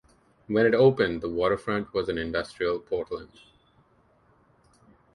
[0.47, 3.29] When it opened, the waterfront was an industrial portland.